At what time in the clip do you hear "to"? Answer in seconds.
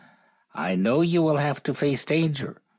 1.61-1.75